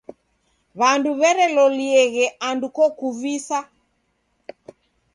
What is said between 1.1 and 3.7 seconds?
w'erelolieghe andu kokuvisa.